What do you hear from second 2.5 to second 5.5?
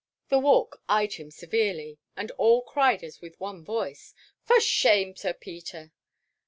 cried as with one voice, "For shame, Sir